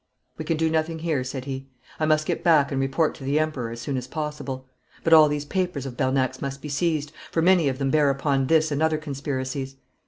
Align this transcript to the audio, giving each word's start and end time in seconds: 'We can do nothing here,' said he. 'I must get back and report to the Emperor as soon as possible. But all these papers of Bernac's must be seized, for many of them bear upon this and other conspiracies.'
'We 0.39 0.45
can 0.45 0.57
do 0.57 0.67
nothing 0.71 0.97
here,' 0.97 1.23
said 1.23 1.45
he. 1.45 1.67
'I 1.99 2.07
must 2.07 2.25
get 2.25 2.43
back 2.43 2.71
and 2.71 2.81
report 2.81 3.13
to 3.13 3.23
the 3.23 3.37
Emperor 3.37 3.69
as 3.69 3.81
soon 3.81 3.97
as 3.97 4.07
possible. 4.07 4.65
But 5.03 5.13
all 5.13 5.29
these 5.29 5.45
papers 5.45 5.85
of 5.85 5.95
Bernac's 5.95 6.41
must 6.41 6.59
be 6.59 6.69
seized, 6.69 7.11
for 7.31 7.43
many 7.43 7.69
of 7.69 7.77
them 7.77 7.91
bear 7.91 8.09
upon 8.09 8.47
this 8.47 8.71
and 8.71 8.81
other 8.81 8.97
conspiracies.' 8.97 9.75